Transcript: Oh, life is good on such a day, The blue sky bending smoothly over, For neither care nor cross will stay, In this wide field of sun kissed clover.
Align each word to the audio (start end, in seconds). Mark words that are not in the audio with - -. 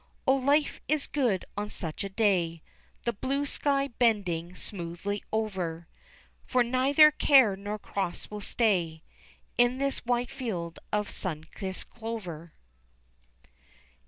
Oh, 0.25 0.33
life 0.35 0.81
is 0.87 1.05
good 1.05 1.45
on 1.55 1.69
such 1.69 2.03
a 2.03 2.09
day, 2.09 2.63
The 3.03 3.13
blue 3.13 3.45
sky 3.45 3.89
bending 3.89 4.55
smoothly 4.55 5.23
over, 5.31 5.87
For 6.43 6.63
neither 6.63 7.11
care 7.11 7.55
nor 7.55 7.77
cross 7.77 8.31
will 8.31 8.41
stay, 8.41 9.03
In 9.59 9.77
this 9.77 10.03
wide 10.03 10.31
field 10.31 10.79
of 10.91 11.11
sun 11.11 11.43
kissed 11.53 11.91
clover. 11.91 12.51